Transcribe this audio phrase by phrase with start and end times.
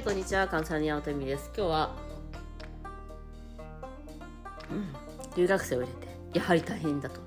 [0.00, 0.48] い、こんにちは。
[0.48, 1.50] 関西に青とみです。
[1.54, 1.90] 今日は、
[4.70, 4.88] うん、
[5.36, 7.16] 留学生を入れて、やはり大変だと。
[7.16, 7.20] い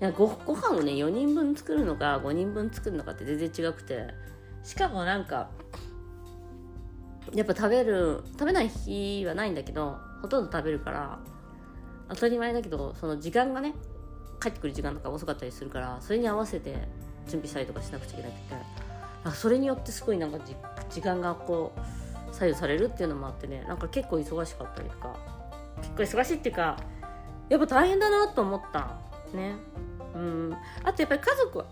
[0.00, 4.08] やごご飯をね、4人分作るのか、5人分作るのかって全然違くて、
[4.64, 5.48] しかもなんか、
[7.32, 11.20] やっぱ食べる、食べない日はないんだけど、ほとんど食べるから、
[12.08, 13.74] 当たり前だけど、その時間がね、
[14.42, 16.72] 帰ってくる時間とか遅かったりするから、それに合わせて
[17.28, 20.38] 準備したりとかしなくちゃいけなくて、それによってすごいなんか
[20.90, 25.38] 時間がこう左右されるっていうのもあってねなんか結構忙しかったりとか。
[25.78, 26.76] 結構忙しいっていうか
[27.48, 28.98] やっぱ大変だなと思った
[29.32, 29.54] ね。
[30.14, 30.56] うん。
[30.84, 31.66] あとやっぱり家族は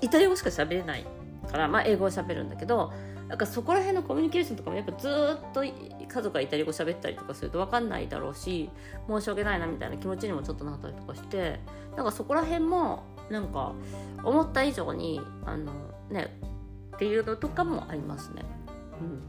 [0.00, 1.06] イタリア語しか喋れない
[1.50, 2.92] からまあ英語を喋るんだけど
[3.28, 5.74] なんかそこら辺のコミュニケーションとかもやっぱずっと家
[6.08, 8.70] 族がイタリア語喋ったりとかすると分かんないだろうし
[9.08, 11.60] 申し訳ないなみたいな気持ちにもちょっとなったりとかして
[11.96, 13.72] なんかそこら辺もなんか
[14.22, 15.72] 思った以上にあの
[16.10, 16.36] ね
[16.96, 18.42] っていうのとかもありますね。
[19.00, 19.22] うん、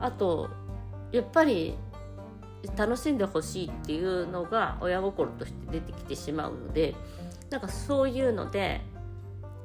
[0.00, 0.50] あと
[1.12, 1.76] やっぱり
[2.76, 6.94] 楽しんでほしいっていうのが親心として出てきてしまうので
[7.50, 8.80] なんかそういうので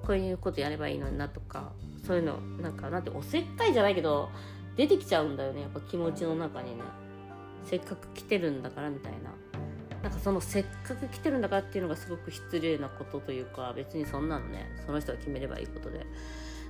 [0.05, 1.71] こういうことやればいいのになとか
[2.05, 4.29] そういうのなんかなんておせっかいじゃないけど
[4.75, 5.61] 出てきちゃうんだよね。
[5.61, 6.83] やっぱ気持ちの中にね。
[7.63, 9.33] せっかく来てるんだからみたいな。
[10.03, 16.05] なんかそのせっかく来てるんだからっていうのがすごく失礼なことというか別にそんなのねその人が決めればいいことで。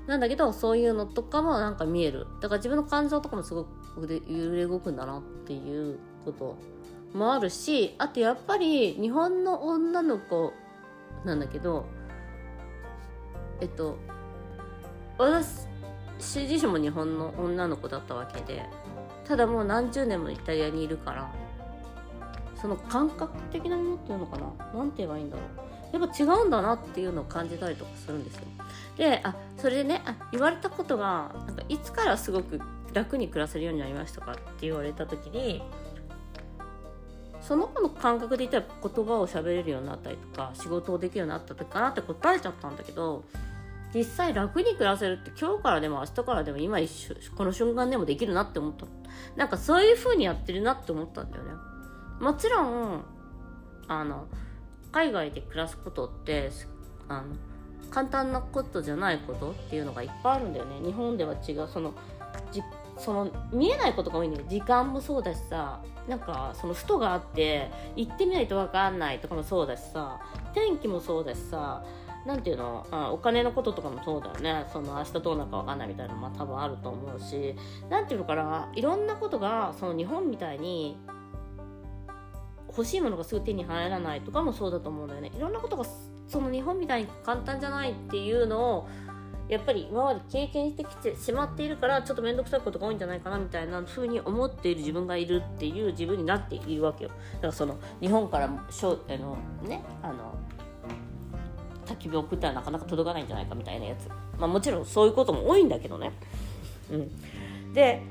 [0.07, 6.57] なんだけどそういうのとかもなんか見えるだから自分の感情とかもすごく揺れ動くんだなっていうこと
[7.13, 10.53] もあるしあとやっぱり日本の女の子
[11.23, 11.85] なんだけど
[13.61, 13.97] えっと
[15.17, 15.67] 私
[16.41, 18.63] 自身も日本の女の子だったわけで
[19.25, 21.31] ただもう何十年もイタリアにいるから
[22.61, 24.79] その感覚的なものっていうのかな？
[24.79, 25.43] なんて言えばいいんだろ
[25.93, 25.99] う。
[25.99, 28.43] やっぱ違うんだなっていうのを感じたりとかするんですよ。
[28.97, 32.59] であそれでねあ言われたことがなんかいつからすごく
[32.93, 35.61] 楽に暮らせるようになりましたかって言われた時に
[37.41, 43.23] その子の感覚で言ったら言葉を喋れるようになったりとか仕事をできるようになった時かなって答えちゃったんだけど
[43.93, 48.85] 実際楽に暮らせるって今日からでも明日からでも今一瞬この瞬間でもできるなって思った。
[49.37, 51.51] なんかそういう風にやってるなって思ったんだよね。
[52.19, 53.05] もちろん
[53.87, 54.27] あの
[54.91, 56.51] 海外で暮らすことって
[57.07, 57.35] あの
[57.91, 60.79] 簡単なことじゃないことっていうのがいっぱいあるんだよね。
[60.85, 61.67] 日本では違う。
[61.67, 61.93] その
[62.51, 62.61] じ
[62.97, 64.45] その見えないことが多いんだよ。
[64.47, 65.81] 時間もそうだしさ。
[66.07, 70.19] なんかそのふとがあって行ってみないと分かんないとかもそうだしさ。
[70.53, 71.83] 天気もそうだしさ。
[72.25, 72.85] なんていうの？
[72.91, 74.65] あお金のこととかもそうだよね。
[74.71, 77.55] その明日どうなるか分かんないみたいなのも多分あると思うし。
[77.89, 78.71] なんていうのかな？
[78.75, 80.97] いろんなことがその日本みたいに
[82.67, 85.31] 欲しいものがすぐ手に入らないとかもそうだと思うんだよね。
[85.35, 85.85] いろんなことが
[86.27, 88.87] その日本みたいに簡単じゃないっていうのを
[89.47, 97.11] やっぱり今まで経験してきてしまっているからちょっと面倒くさいことが多いんじゃないかなみたいな風に思っている自分がいるっていう自分になっているわけよ。
[97.35, 99.37] だからその日本からしょあの
[99.67, 100.35] ねあの
[101.85, 104.07] 焚き火を送ったらなかなか届かないんじゃないかみたいなやつ。
[104.39, 106.11] まあもちろんそういうことも多いんだけどね。
[106.91, 107.73] うん。
[107.73, 108.01] で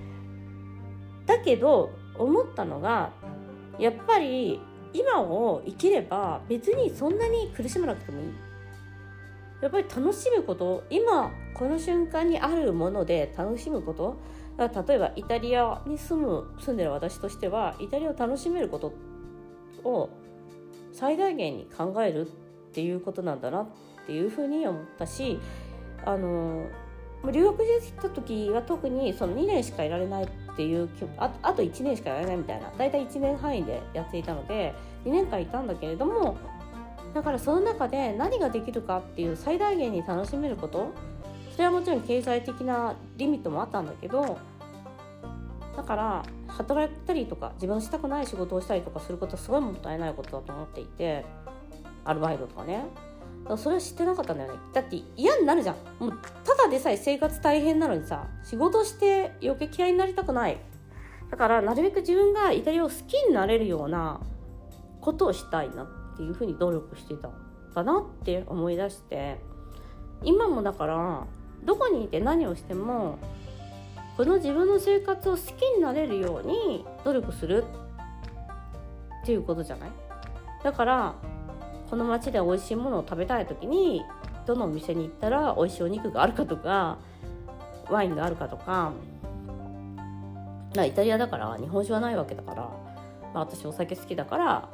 [1.26, 3.10] だけど思ったのが
[3.80, 4.60] やっぱり
[4.94, 8.26] 今を生きれば別にそんなに苦しまなくてもいい。
[9.60, 14.16] やっぱり楽しむこと今この瞬間にあるもので楽しむこと。
[14.56, 18.92] だから例えばイタリアに住む住んでる私としてはイタリアを楽しめること
[19.82, 20.10] を
[20.92, 22.30] 最大限に考えるっ
[22.72, 23.66] ていうことなんだなっ
[24.06, 25.40] ていうふうに思ったし
[26.04, 26.66] あの
[27.32, 30.88] 留学してきた時は特にその2年しかいられないっていう
[31.18, 34.72] ああと1年しかやられないみたいな大体1年範囲でやっていたので
[35.04, 36.38] 2年間いたんだけれども
[37.12, 40.92] だからその中で何ができるかっていう最大限に楽しめること
[41.52, 44.38] それはもちろん経済的なリミットもあったんだけど
[45.76, 51.24] だから働いたりとか自分したくない仕事をしたりとかすることはすごいもったいないことだと思っていて
[52.04, 52.84] アルバイトとかね。
[53.56, 54.58] それは知ってなかったんだよね。
[54.72, 55.76] だって嫌になるじゃん。
[55.98, 60.58] もうただでさえ生活大変なのにさ仕事して余計嫌いになりたくない。
[61.30, 64.20] だからなるべく自分がイタリアを好きになれるような
[65.00, 67.32] ことをしたいなっていうふうに努力してたん
[67.74, 69.38] だなって思い出して。
[70.22, 71.26] 今もだから
[71.64, 73.18] どこにいて何をしても
[74.16, 77.64] この自分の生活を好きになれるように努力する
[79.22, 79.90] っていうことじゃない？
[80.62, 81.14] だから
[81.88, 84.02] この町で美味しいものを食べたい時に
[84.46, 86.98] どのお店に行ったら美味しいお肉があるかとか
[87.88, 88.92] ワインがあるかとか
[90.76, 92.70] イタリアだから日本酒はないわけだから、ま
[93.34, 94.68] あ、私お酒好きだから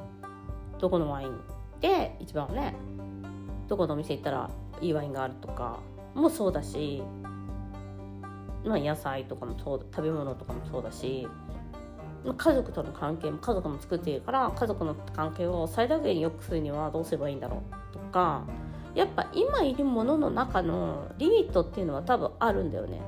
[0.79, 1.41] どこのワイン
[1.81, 2.75] で一番ね
[3.69, 5.81] どこのお店行ったらいいワインがあるとか
[6.15, 7.03] もそうだし
[8.65, 11.27] まあ、野菜とかもそう食べ物とかもそうだし
[12.37, 18.45] 家族との関係も家族も作っているから家族の関係を最大限に良くするにはどうすればいいんだろうとか
[18.95, 23.01] やっぱ今いるものの中のリミットっていうのは多分あるんだよね。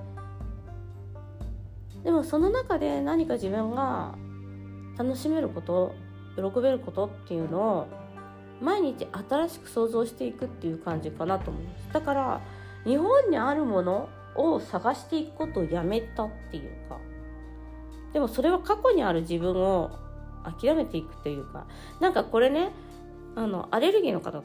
[2.04, 4.14] でもその中で何か自分が
[4.98, 5.94] 楽しめること
[6.36, 7.86] 喜べることっていうのを
[8.60, 11.92] 毎日新しく想像していくっていう感じかなと思います。
[11.92, 12.40] だから
[12.84, 16.98] 日本にあるものを探していくことをやめたっていうか
[18.12, 19.90] でもそれは過去にある自分を
[20.44, 21.66] 諦めていくっていうか
[22.00, 22.72] なんかこれね
[23.36, 24.42] あのアレルギーの方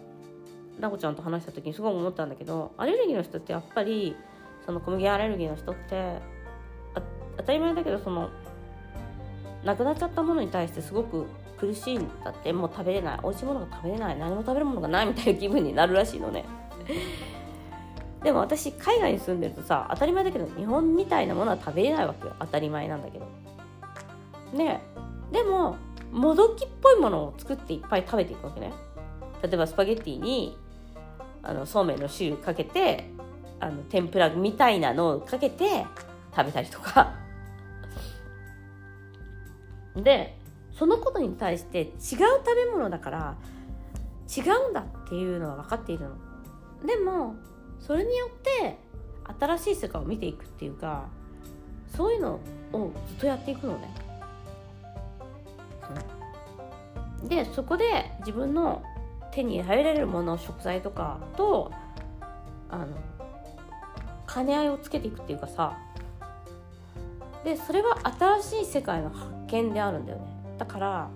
[0.80, 4.16] ラコちゃんと話した時にすごい思ったんだけどアレルギーの人ってやっぱり
[4.66, 6.20] その小麦アレルギーの人って
[7.38, 8.30] 当たり前だけどその
[9.64, 11.26] なくなっちゃったものに対してすごく
[11.58, 13.20] 苦しいんだってもう食べれない。
[13.24, 14.20] 美味しいものが食べれない。
[14.20, 16.46] 何も食べるものがないみたいな気分になるらしいのね。
[18.24, 22.36] でも私海外に住んでるとさ当たり前だけど日本みたいなものは食べれないわけよ。
[22.40, 23.26] 当たり前なんだけど。
[24.54, 24.82] ね。
[25.32, 25.78] でも
[26.12, 28.74] もどきっぽいものを作っていっぱい食べていくわけね。
[29.42, 30.58] 例えばスパゲッティに
[31.44, 33.10] あのそうめんの汁かけて
[33.60, 35.86] あの天ぷらみたいなのをかけて
[36.36, 37.14] 食べたりとか。
[39.96, 40.38] で
[40.72, 42.18] そのことに対して違う食
[42.56, 43.36] べ物だから
[44.36, 46.16] 違うんだっていうのは分かっているの。
[46.86, 47.36] でも
[47.80, 48.78] それによって
[49.40, 51.08] 新しい世界を見ていくっていうか
[51.96, 52.40] そういうの
[52.74, 53.94] をずっとやっていくのね、
[57.28, 58.84] でそこで自分の
[59.32, 61.72] 手に入れられるもの食材とかと
[62.70, 62.88] あの
[64.32, 65.78] 兼ね合いをつけていくっていうかさ
[67.44, 67.98] でそれは
[68.42, 70.26] 新しい世界の発見であるんだよね。
[70.58, 71.10] だから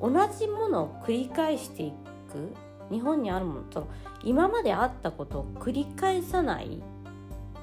[0.00, 1.92] 同じものを繰り返してい
[2.30, 2.54] く
[2.90, 3.88] 日本にあるものと
[4.22, 6.82] 今まであったことを繰り返さない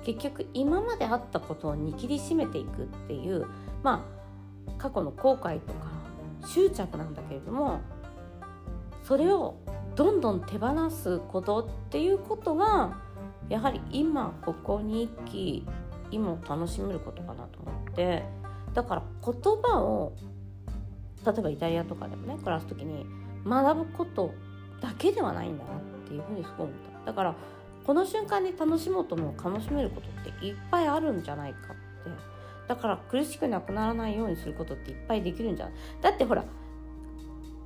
[0.04, 3.46] 結局今まであったことを握りしめていくっていう
[3.84, 4.06] ま
[4.68, 5.99] あ過去の後悔とか
[6.46, 7.82] 執着なんだけれども
[9.04, 9.56] それを
[9.96, 12.98] どんどん手放すことっていうことが
[13.50, 15.68] やはり今ここに生き
[16.12, 18.24] 今を楽しめることかなと思って
[18.74, 20.14] だから言葉を
[21.26, 23.06] 例えばイタリアとかでもね暮らす時に
[23.46, 24.34] 学ぶこと
[24.82, 27.08] だけではないんだなっていうふうにすごい思った。
[27.08, 27.36] だから
[27.86, 32.10] この瞬間に楽しもうとも楽しめることっていっぱいあるんじゃないかって
[32.70, 36.46] だから苦しくなくならないようにすることっていっぱいできるんじゃないだってほら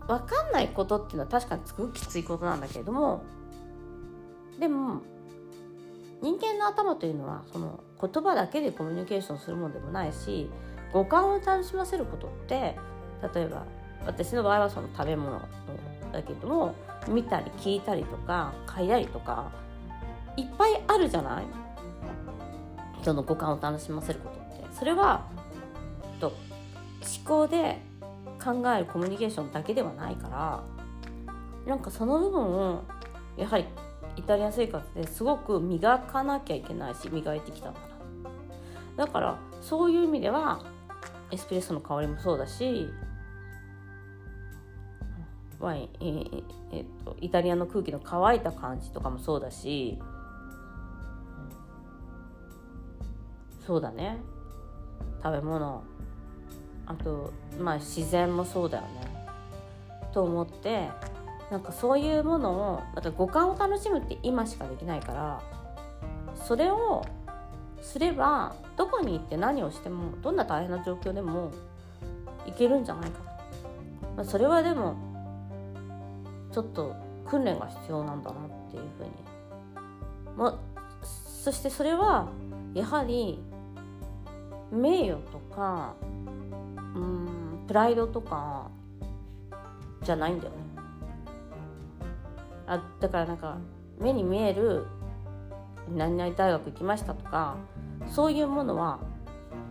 [0.07, 3.21] 分かんないことっていうのは確かにすごくきついことなんだけれども
[4.59, 5.01] でも
[6.21, 10.49] 人間の頭というのはその言葉だけでコミュニケーションするものでもないし
[10.93, 12.77] 五感を楽しませることって
[13.35, 13.65] 例えば
[14.05, 15.41] 私の場合はその食べ物
[16.13, 16.75] だけども
[17.09, 19.51] 見たり聞いたりとか嗅いだりとか
[20.37, 21.62] いっぱいあるじゃない？
[23.03, 25.27] その五感を楽しませることってそれは
[26.19, 26.37] と思
[27.25, 27.81] 考で
[28.43, 30.63] 考えるコミュニケーションだけではないから
[31.65, 32.83] なんかその部分を
[33.37, 33.65] やはり
[34.15, 37.79] イタリア生活ですごく磨かなきゃいけないし磨いてきたんだ
[38.97, 39.05] な。
[39.05, 40.63] だからそういう意味では
[41.31, 42.89] エスプレッソの香りもそうだし
[45.59, 49.97] ワイン、えーえー、っとイタリアの空気の乾いた感じとかもそうだし、
[53.65, 54.17] そうだね。
[55.21, 55.83] 食べ物。
[56.85, 59.13] あとまあ自然もそうだよね。
[60.13, 60.89] と思って
[61.49, 65.41] なんかそういうものをだから五感を楽しむって今しかできないから
[66.35, 67.05] それを
[67.81, 71.51] すればどこに行って何をしてもどんな大変な状況でも
[72.45, 73.25] いけるんじゃないかと、
[74.17, 74.95] まあ、それはでも
[76.51, 79.09] ちょっと訓練が必要なんだなっていうふうに、
[80.37, 80.59] ま、
[81.43, 82.29] そしてそれは
[82.73, 83.39] やはり
[84.73, 85.93] 名誉とか
[86.95, 88.69] うんプライドとか
[90.01, 90.57] じゃないんだよね。
[92.67, 93.57] あだからなんか
[93.99, 94.85] 目に見える
[95.95, 97.55] 何々大学行きましたとか
[98.09, 98.99] そういうものは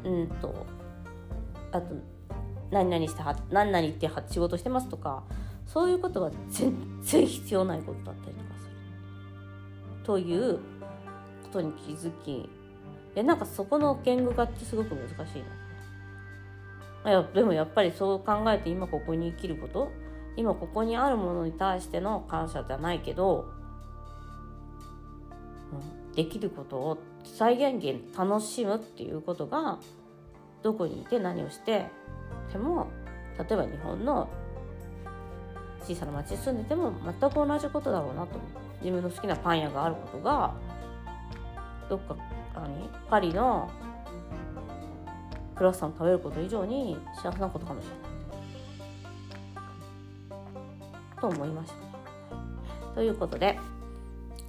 [0.05, 0.67] うんと
[1.73, 1.95] あと
[2.71, 5.23] 何々しては何々って仕事してますとか
[5.67, 8.75] そういうことは全然必要ないことだったりとかする。
[10.05, 10.61] というこ
[11.53, 12.49] とに気づき
[13.15, 15.43] でなんかそこの言語化ってすごく難しい
[17.05, 17.11] な。
[17.11, 19.91] いやでもやっぱりそう考えて今ここに生きること？
[20.37, 23.51] 今ここにあるものに対しての感謝じゃないけど、
[25.73, 29.79] うん、できることを最限限楽しむっていうことが
[30.63, 31.87] どこにいて何をして
[32.51, 32.87] でも
[33.39, 34.31] 例えば日本の
[35.83, 38.39] 小さな町に住んでても全く同じことだろうなと
[38.81, 40.55] 自分の好きなパン屋があることが
[41.91, 42.17] どっか
[42.55, 42.91] 何？
[43.09, 43.71] パリの
[45.55, 47.99] クロワッサンを食べること以上に幸せなことかもしれない
[51.21, 51.77] と思いました。
[52.95, 53.59] ということで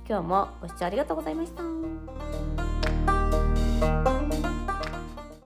[0.07, 1.63] 今日もご視聴ありがとうございました。